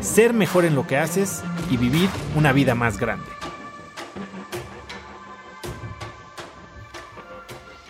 ser 0.00 0.32
mejor 0.32 0.64
en 0.64 0.74
lo 0.74 0.86
que 0.86 0.96
haces 0.96 1.42
y 1.70 1.76
vivir 1.76 2.08
una 2.34 2.52
vida 2.52 2.74
más 2.74 2.98
grande. 2.98 3.26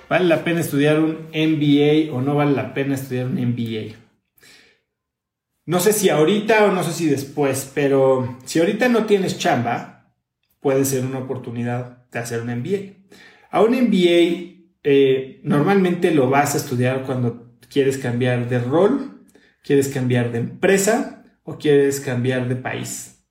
¿Vale 0.08 0.24
la 0.24 0.42
pena 0.42 0.60
estudiar 0.60 0.98
un 0.98 1.28
MBA 1.32 2.12
o 2.12 2.20
no 2.20 2.34
vale 2.34 2.52
la 2.52 2.74
pena 2.74 2.96
estudiar 2.96 3.26
un 3.26 3.34
MBA? 3.34 3.94
No 5.66 5.78
sé 5.78 5.92
si 5.92 6.08
ahorita 6.08 6.64
o 6.64 6.72
no 6.72 6.82
sé 6.82 6.92
si 6.92 7.06
después, 7.06 7.70
pero 7.72 8.38
si 8.44 8.58
ahorita 8.58 8.88
no 8.88 9.04
tienes 9.04 9.38
chamba, 9.38 10.12
puede 10.58 10.84
ser 10.84 11.04
una 11.04 11.18
oportunidad 11.18 12.08
de 12.10 12.18
hacer 12.18 12.42
un 12.42 12.48
MBA. 12.48 12.96
A 13.52 13.62
un 13.62 13.70
MBA 13.70 14.64
eh, 14.82 15.40
normalmente 15.44 16.10
lo 16.10 16.28
vas 16.28 16.54
a 16.54 16.58
estudiar 16.58 17.04
cuando 17.04 17.56
quieres 17.68 17.98
cambiar 17.98 18.48
de 18.48 18.58
rol, 18.58 19.22
quieres 19.62 19.88
cambiar 19.88 20.32
de 20.32 20.38
empresa 20.38 21.19
o 21.44 21.58
quieres 21.58 22.00
cambiar 22.00 22.48
de 22.48 22.56
país. 22.56 23.22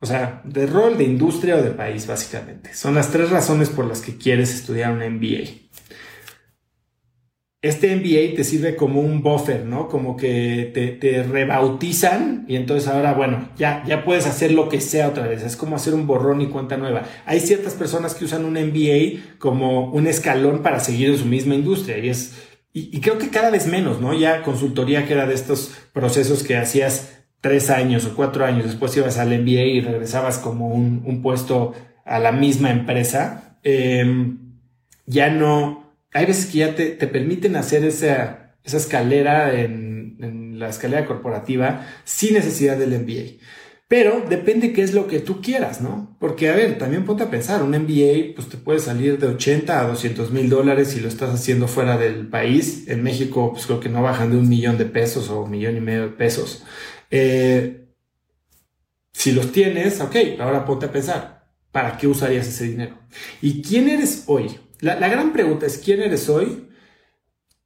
O 0.00 0.06
sea, 0.06 0.40
de 0.44 0.66
rol, 0.66 0.96
de 0.96 1.04
industria 1.04 1.56
o 1.56 1.62
de 1.62 1.70
país, 1.70 2.06
básicamente. 2.06 2.72
Son 2.74 2.94
las 2.94 3.10
tres 3.10 3.30
razones 3.30 3.68
por 3.68 3.86
las 3.86 4.00
que 4.00 4.16
quieres 4.16 4.54
estudiar 4.54 4.92
un 4.92 5.16
MBA 5.16 5.70
este 7.62 7.94
MBA 7.94 8.36
te 8.36 8.44
sirve 8.44 8.74
como 8.74 9.02
un 9.02 9.22
buffer, 9.22 9.66
¿no? 9.66 9.88
Como 9.88 10.16
que 10.16 10.70
te, 10.72 11.22
rebautizan 11.22 12.46
y 12.48 12.56
entonces 12.56 12.88
ahora, 12.88 13.12
bueno, 13.12 13.50
ya, 13.58 13.84
ya 13.86 14.02
puedes 14.02 14.26
hacer 14.26 14.52
lo 14.52 14.70
que 14.70 14.80
sea 14.80 15.08
otra 15.08 15.26
vez. 15.26 15.42
Es 15.42 15.56
como 15.56 15.76
hacer 15.76 15.92
un 15.92 16.06
borrón 16.06 16.40
y 16.40 16.46
cuenta 16.46 16.78
nueva. 16.78 17.02
Hay 17.26 17.40
ciertas 17.40 17.74
personas 17.74 18.14
que 18.14 18.24
usan 18.24 18.46
un 18.46 18.54
MBA 18.54 19.36
como 19.38 19.90
un 19.90 20.06
escalón 20.06 20.62
para 20.62 20.80
seguir 20.80 21.10
en 21.10 21.18
su 21.18 21.26
misma 21.26 21.54
industria 21.54 21.98
y 21.98 22.08
es, 22.08 22.34
y, 22.72 23.00
creo 23.00 23.18
que 23.18 23.30
cada 23.30 23.50
vez 23.50 23.66
menos, 23.66 24.00
¿no? 24.00 24.14
Ya 24.14 24.42
consultoría 24.42 25.06
que 25.06 25.14
era 25.14 25.26
de 25.26 25.34
estos 25.34 25.72
procesos 25.92 26.44
que 26.44 26.56
hacías 26.56 27.18
tres 27.40 27.68
años 27.68 28.04
o 28.06 28.14
cuatro 28.14 28.44
años, 28.44 28.64
después 28.64 28.96
ibas 28.96 29.18
al 29.18 29.28
MBA 29.28 29.62
y 29.62 29.80
regresabas 29.80 30.38
como 30.38 30.68
un, 30.68 31.20
puesto 31.22 31.74
a 32.04 32.20
la 32.20 32.30
misma 32.30 32.70
empresa. 32.70 33.58
Em, 33.64 34.38
ya 35.06 35.30
no, 35.30 35.94
hay 36.12 36.26
veces 36.26 36.46
que 36.46 36.58
ya 36.58 36.74
te, 36.76 36.94
permiten 37.08 37.56
hacer 37.56 37.84
esa, 37.84 38.54
esa 38.62 38.76
escalera 38.76 39.60
en, 39.60 40.16
en, 40.20 40.58
la 40.60 40.68
escalera 40.68 41.06
corporativa 41.06 41.86
sin 42.04 42.34
necesidad 42.34 42.76
del 42.76 43.00
MBA. 43.00 43.42
Pero 43.90 44.24
depende 44.28 44.72
qué 44.72 44.82
es 44.82 44.94
lo 44.94 45.08
que 45.08 45.18
tú 45.18 45.40
quieras, 45.42 45.80
¿no? 45.80 46.16
Porque, 46.20 46.48
a 46.48 46.54
ver, 46.54 46.78
también 46.78 47.04
ponte 47.04 47.24
a 47.24 47.30
pensar, 47.30 47.60
un 47.60 47.70
MBA 47.70 48.36
pues 48.36 48.48
te 48.48 48.56
puede 48.56 48.78
salir 48.78 49.18
de 49.18 49.26
80 49.26 49.80
a 49.80 49.88
200 49.88 50.30
mil 50.30 50.48
dólares 50.48 50.90
si 50.90 51.00
lo 51.00 51.08
estás 51.08 51.30
haciendo 51.30 51.66
fuera 51.66 51.98
del 51.98 52.28
país. 52.28 52.86
En 52.86 53.02
México, 53.02 53.50
pues 53.52 53.66
creo 53.66 53.80
que 53.80 53.88
no 53.88 54.00
bajan 54.00 54.30
de 54.30 54.36
un 54.36 54.48
millón 54.48 54.78
de 54.78 54.84
pesos 54.84 55.28
o 55.28 55.42
un 55.42 55.50
millón 55.50 55.76
y 55.76 55.80
medio 55.80 56.02
de 56.02 56.10
pesos. 56.10 56.62
Eh, 57.10 57.88
si 59.12 59.32
los 59.32 59.50
tienes, 59.50 60.00
ok, 60.00 60.14
ahora 60.38 60.64
ponte 60.64 60.86
a 60.86 60.92
pensar, 60.92 61.48
¿para 61.72 61.96
qué 61.96 62.06
usarías 62.06 62.46
ese 62.46 62.68
dinero? 62.68 62.96
¿Y 63.42 63.60
quién 63.60 63.88
eres 63.88 64.22
hoy? 64.28 64.56
La, 64.78 65.08
gran 65.08 65.32
pregunta 65.32 65.66
es, 65.66 65.78
¿quién 65.78 66.00
eres 66.00 66.28
hoy? 66.28 66.68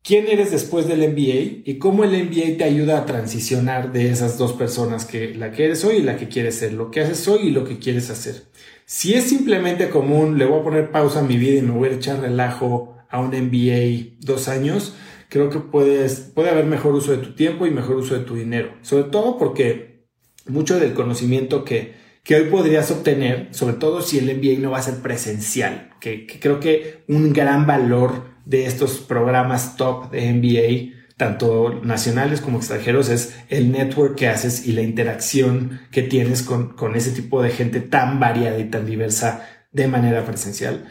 ¿Quién 0.05 0.27
eres 0.29 0.51
después 0.51 0.87
del 0.87 0.99
MBA? 0.99 1.63
Y 1.65 1.79
cómo 1.79 2.05
el 2.05 2.11
MBA 2.11 2.59
te 2.59 2.65
ayuda 2.65 2.99
a 2.99 3.07
transicionar 3.07 3.91
de 3.91 4.11
esas 4.11 4.37
dos 4.37 4.53
personas, 4.53 5.07
que 5.07 5.35
la 5.35 5.51
que 5.51 5.65
eres 5.65 5.83
hoy 5.83 5.97
y 5.97 6.03
la 6.03 6.19
que 6.19 6.29
quieres 6.29 6.59
ser, 6.59 6.75
lo 6.75 6.91
que 6.91 7.01
haces 7.01 7.27
hoy 7.27 7.49
y 7.49 7.51
lo 7.51 7.65
que 7.65 7.79
quieres 7.79 8.11
hacer. 8.11 8.43
Si 8.85 9.15
es 9.15 9.25
simplemente 9.25 9.89
común, 9.89 10.37
le 10.37 10.45
voy 10.45 10.61
a 10.61 10.63
poner 10.63 10.91
pausa 10.91 11.21
a 11.21 11.23
mi 11.23 11.39
vida 11.39 11.59
y 11.59 11.63
me 11.63 11.71
voy 11.71 11.89
a 11.89 11.93
echar 11.93 12.21
relajo 12.21 12.99
a 13.09 13.19
un 13.19 13.29
MBA 13.29 14.19
dos 14.21 14.49
años, 14.49 14.95
creo 15.31 15.49
que 15.49 15.61
puedes, 15.61 16.21
puede 16.21 16.51
haber 16.51 16.67
mejor 16.67 16.95
uso 16.95 17.13
de 17.13 17.19
tu 17.19 17.35
tiempo 17.35 17.65
y 17.65 17.71
mejor 17.71 17.97
uso 17.97 18.15
de 18.15 18.27
tu 18.27 18.35
dinero. 18.35 18.75
Sobre 18.83 19.05
todo 19.05 19.39
porque 19.39 20.05
mucho 20.47 20.79
del 20.79 20.93
conocimiento 20.93 21.65
que, 21.65 21.95
que 22.25 22.37
hoy 22.37 22.45
podrías 22.51 22.91
obtener, 22.91 23.49
sobre 23.53 23.75
todo 23.75 24.01
si 24.01 24.19
el 24.19 24.35
MBA 24.37 24.59
no 24.59 24.71
va 24.71 24.79
a 24.79 24.83
ser 24.83 24.97
presencial, 24.97 25.91
que, 26.01 26.27
creo 26.41 26.59
que 26.59 27.05
un 27.07 27.33
gran 27.35 27.67
valor 27.67 28.35
de 28.47 28.67
estos 28.67 28.99
programas 28.99 29.77
top 29.77 30.11
de 30.11 30.33
MBA, 30.33 31.05
tanto 31.19 31.81
nacionales 31.85 32.41
como 32.41 32.59
extranjeros, 32.59 33.11
es 33.11 33.37
el 33.51 33.71
network 33.71 34.17
que 34.17 34.29
haces 34.29 34.67
y 34.67 34.73
la 34.73 34.83
interacción 34.83 35.83
que 35.93 36.03
tienes 36.03 36.43
con, 36.43 36.71
con 36.71 36.97
ese 36.97 37.11
tipo 37.13 37.43
de 37.43 37.51
gente 37.51 37.81
tan 37.81 38.19
variada 38.19 38.59
y 38.59 38.71
tan 38.71 38.87
diversa 38.87 39.47
de 39.71 39.87
manera 39.87 40.25
presencial. 40.25 40.87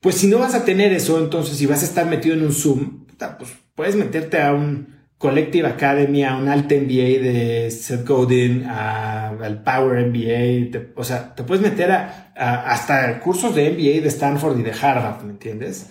Pues 0.00 0.16
si 0.16 0.28
no 0.28 0.38
vas 0.38 0.54
a 0.54 0.64
tener 0.64 0.92
eso, 0.92 1.18
entonces 1.18 1.58
si 1.58 1.66
vas 1.66 1.82
a 1.82 1.86
estar 1.86 2.06
metido 2.06 2.36
en 2.36 2.42
un 2.42 2.52
Zoom, 2.52 3.06
pues 3.38 3.50
puedes 3.74 3.96
meterte 3.96 4.40
a 4.40 4.52
un 4.52 5.01
Collective 5.22 5.68
Academy, 5.68 6.24
a 6.24 6.36
un 6.36 6.48
Alt 6.48 6.72
MBA 6.72 7.22
de 7.22 7.70
Seth 7.70 8.04
Godin, 8.04 8.66
al 8.66 9.62
Power 9.62 10.04
MBA, 10.08 10.80
o 10.96 11.04
sea, 11.04 11.32
te 11.32 11.44
puedes 11.44 11.62
meter 11.62 11.92
a, 11.92 12.32
hasta 12.34 13.20
cursos 13.20 13.54
de 13.54 13.70
MBA 13.70 14.02
de 14.02 14.08
Stanford 14.08 14.58
y 14.58 14.64
de 14.64 14.72
Harvard, 14.72 15.22
¿me 15.22 15.30
entiendes? 15.30 15.90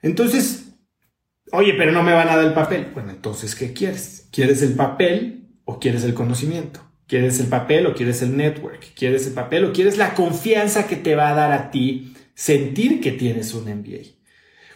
Entonces, 0.00 0.72
oye, 1.52 1.74
pero 1.74 1.92
no 1.92 2.02
me 2.02 2.14
van 2.14 2.30
a 2.30 2.36
dar 2.36 2.46
el 2.46 2.54
papel. 2.54 2.86
Bueno, 2.94 3.10
entonces, 3.10 3.54
¿qué 3.54 3.74
quieres? 3.74 4.28
¿Quieres 4.32 4.62
el 4.62 4.72
papel 4.72 5.50
o 5.66 5.78
quieres 5.78 6.02
el 6.04 6.14
conocimiento? 6.14 6.80
¿Quieres 7.06 7.38
el 7.38 7.48
papel 7.48 7.84
o 7.84 7.92
quieres 7.92 8.22
el 8.22 8.34
network? 8.34 8.94
¿Quieres 8.96 9.26
el 9.26 9.34
papel 9.34 9.66
o 9.66 9.74
quieres 9.74 9.98
la 9.98 10.14
confianza 10.14 10.86
que 10.86 10.96
te 10.96 11.14
va 11.14 11.28
a 11.28 11.34
dar 11.34 11.52
a 11.52 11.70
ti 11.70 12.14
sentir 12.32 13.02
que 13.02 13.12
tienes 13.12 13.52
un 13.52 13.64
MBA? 13.64 14.16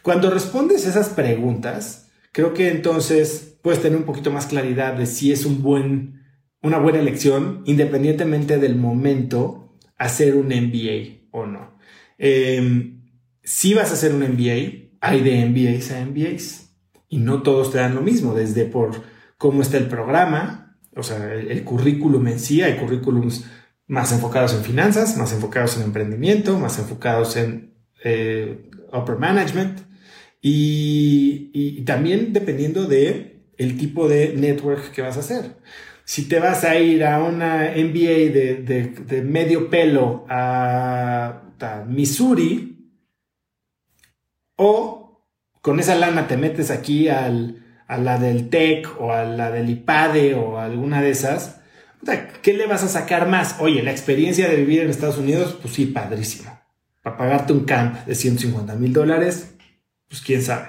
Cuando 0.03 0.29
respondes 0.29 0.85
esas 0.85 1.09
preguntas, 1.09 2.04
creo 2.35 2.53
que 2.53 2.69
entonces 2.69 3.57
puedes 3.63 3.81
tener 3.81 3.97
un 3.97 4.05
poquito 4.05 4.33
más 4.33 4.47
claridad 4.47 4.95
de 4.95 5.07
si 5.07 5.31
es 5.31 5.47
un 5.47 5.63
buen, 5.63 6.25
una 6.61 6.79
buena 6.79 6.99
elección, 6.99 7.63
independientemente 7.65 8.59
del 8.59 8.75
momento, 8.75 9.79
hacer 9.97 10.35
un 10.35 10.49
MBA 10.49 11.29
o 11.31 11.47
no. 11.47 11.79
Em, 12.19 13.05
si 13.45 13.73
vas 13.73 13.91
a 13.91 13.95
hacer 13.95 14.13
un 14.13 14.23
MBA, 14.23 14.91
hay 15.01 15.21
de 15.23 15.47
MBAs 15.47 15.93
a 15.93 16.05
MBAs 16.05 16.75
y 17.09 17.19
no 17.19 17.43
todos 17.43 17.71
te 17.71 17.79
dan 17.79 17.95
lo 17.95 18.03
mismo, 18.03 18.35
desde 18.35 18.65
por 18.65 19.03
cómo 19.39 19.63
está 19.63 19.77
el 19.77 19.87
programa, 19.87 20.77
o 20.97 21.05
sea, 21.05 21.35
el, 21.35 21.63
currículum 21.63 22.27
en 22.27 22.41
sí, 22.41 22.63
hay 22.63 22.79
currículums 22.79 23.45
más 23.87 24.11
enfocados 24.11 24.55
en 24.55 24.65
finanzas, 24.65 25.17
más 25.17 25.33
enfocados 25.33 25.77
en 25.77 25.85
emprendimiento, 25.85 26.59
más 26.59 26.81
enfocados 26.81 27.37
en 27.37 27.75
eh, 28.03 28.71
upper 28.93 29.19
management 29.19 29.94
y, 30.47 31.83
también 31.87 32.35
dependiendo 32.35 32.85
de 32.85 33.41
el 33.57 33.79
tipo 33.79 34.09
de 34.09 34.35
network 34.37 34.93
que 34.93 35.01
vas 35.01 35.17
a 35.17 35.21
hacer. 35.21 35.57
Si 36.05 36.29
te 36.29 36.39
vas 36.39 36.65
a 36.65 36.77
ir 36.77 37.03
a 37.05 37.23
una 37.23 37.73
MBA 37.75 38.31
de, 38.31 39.23
medio 39.25 39.71
pelo 39.71 40.27
a, 40.29 41.41
Missouri, 41.89 42.93
o 44.57 45.27
con 45.63 45.81
esa 45.81 45.95
lana 45.95 46.29
te 46.29 46.37
metes 46.37 46.71
aquí 46.71 47.09
al, 47.09 47.65
a 47.89 47.97
la 47.97 48.19
del 48.19 48.51
TEC 48.51 49.01
o 49.01 49.13
a 49.13 49.25
la 49.25 49.51
del 49.51 49.71
IPADE 49.71 50.35
o 50.35 50.59
alguna 50.59 51.01
de 51.01 51.09
esas, 51.09 51.63
¿qué 52.43 52.53
le 52.53 52.67
vas 52.67 52.85
a 52.85 52.89
sacar 52.89 53.27
más? 53.29 53.57
Oye, 53.61 53.83
la 53.83 53.93
experiencia 53.93 54.47
de 54.47 54.57
vivir 54.57 54.83
en 54.83 54.91
Estados 54.91 55.17
Unidos, 55.17 55.57
pues 55.63 55.73
sí, 55.73 55.87
padrísimo. 55.87 56.51
Para 57.03 57.17
pagarte 57.17 57.55
un 57.55 57.65
camp 57.65 58.05
de 58.05 58.15
150 58.15 58.75
mil 58.75 58.93
dólares, 58.93 59.54
pues 60.15 60.25
quién 60.25 60.43
sabe. 60.43 60.69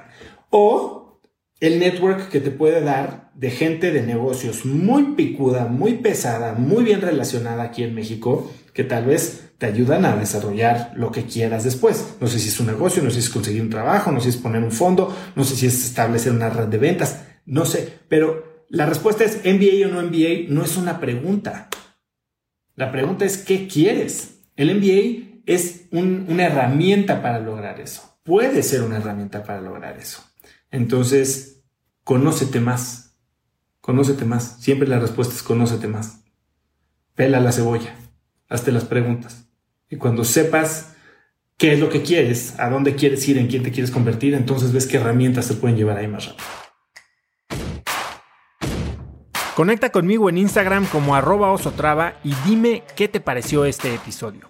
O 0.50 1.22
el 1.60 1.78
network 1.80 2.30
que 2.30 2.40
te 2.40 2.50
puede 2.50 2.82
dar 2.82 3.32
de 3.36 3.52
gente 3.52 3.92
de 3.92 4.02
negocios 4.02 4.66
muy 4.66 5.14
picuda, 5.14 5.66
muy 5.66 5.96
pesada, 5.96 6.54
muy 6.54 6.84
bien 6.84 7.02
relacionada 7.02 7.64
aquí 7.64 7.84
en 7.84 7.94
México, 7.94 8.52
que 8.74 8.84
tal 8.84 9.06
vez 9.06 9.52
te 9.60 9.68
ayudan 9.68 10.04
a 10.04 10.16
desarrollar 10.18 10.94
lo 10.96 11.12
que 11.12 11.26
quieras 11.26 11.64
después. 11.64 12.16
No 12.20 12.28
sé 12.28 12.40
si 12.40 12.50
es 12.50 12.60
un 12.60 12.68
negocio, 12.68 13.04
no 13.04 13.10
sé 13.10 13.22
si 13.22 13.28
es 13.28 13.34
conseguir 13.34 13.62
un 13.62 13.70
trabajo, 13.70 14.12
no 14.12 14.20
sé 14.20 14.32
si 14.32 14.38
es 14.38 14.44
poner 14.44 14.64
un 14.64 14.72
fondo, 14.72 15.16
no 15.36 15.44
sé 15.44 15.56
si 15.56 15.68
es 15.68 15.86
establecer 15.86 16.32
una 16.32 16.50
red 16.50 16.68
de 16.68 16.78
ventas, 16.80 17.24
no 17.46 17.66
sé, 17.66 18.00
pero 18.10 18.66
la 18.70 18.88
respuesta 18.88 19.24
es 19.24 19.42
MBA 19.46 19.88
o 19.88 19.92
no 19.92 20.02
MBA 20.02 20.50
no 20.50 20.64
es 20.64 20.76
una 20.76 21.00
pregunta. 21.00 21.70
La 22.74 22.92
pregunta 22.92 23.26
es 23.26 23.38
¿qué 23.38 23.68
quieres? 23.68 24.40
El 24.56 24.76
MBA 24.76 25.44
es 25.46 25.88
una 25.92 26.46
herramienta 26.48 27.22
para 27.22 27.40
lograr 27.40 27.80
eso. 27.80 28.15
Puede 28.26 28.64
ser 28.64 28.82
una 28.82 28.98
herramienta 28.98 29.44
para 29.44 29.62
lograr 29.62 30.00
eso. 30.00 30.24
Entonces, 30.72 31.62
conócete 32.04 32.60
más. 32.60 33.16
Conócete 33.82 34.26
más. 34.26 34.58
Siempre 34.60 34.88
la 34.88 35.00
respuesta 35.00 35.36
es 35.36 35.44
conócete 35.44 35.88
más. 35.88 36.24
pela 37.14 37.40
la 37.40 37.52
cebolla, 37.52 37.96
hazte 38.50 38.72
las 38.72 38.84
preguntas. 38.84 39.48
Y 39.92 39.98
cuando 39.98 40.24
sepas 40.24 40.96
qué 41.56 41.74
es 41.74 41.80
lo 41.80 41.90
que 41.90 42.02
quieres, 42.02 42.60
a 42.60 42.72
dónde 42.72 42.96
quieres 42.96 43.26
ir, 43.30 43.38
en 43.38 43.48
quién 43.48 43.62
te 43.62 43.72
quieres 43.72 43.92
convertir, 43.92 44.34
entonces 44.34 44.74
ves 44.74 44.88
qué 44.88 44.98
herramientas 44.98 45.48
te 45.48 45.54
pueden 45.54 45.78
llevar 45.78 45.98
ahí 45.98 46.08
más 46.08 46.26
rápido. 46.26 46.48
Conecta 49.56 49.92
conmigo 49.92 50.30
en 50.30 50.40
Instagram 50.40 50.88
como 50.88 51.16
arroba 51.16 51.52
osotrava 51.52 52.16
y 52.24 52.34
dime 52.44 52.84
qué 52.96 53.08
te 53.08 53.20
pareció 53.22 53.66
este 53.66 53.94
episodio. 53.94 54.50